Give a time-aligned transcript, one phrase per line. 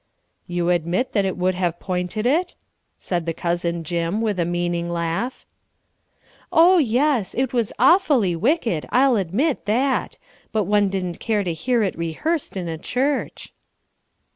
[0.47, 2.55] "You admit that it would have pointed it?"
[2.97, 5.45] said the cousin Jim, with a meaning laugh.
[6.51, 10.17] "Oh, yes; it was awfully wicked; I'll admit that.
[10.51, 13.53] But one didn't care to hear it rehearsed in a church."